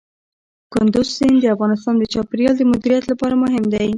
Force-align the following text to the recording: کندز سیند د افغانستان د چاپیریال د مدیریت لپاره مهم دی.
کندز 0.73 1.07
سیند 1.15 1.37
د 1.41 1.45
افغانستان 1.55 1.93
د 1.99 2.03
چاپیریال 2.13 2.55
د 2.57 2.61
مدیریت 2.71 3.03
لپاره 3.11 3.35
مهم 3.43 3.63
دی. 3.73 3.87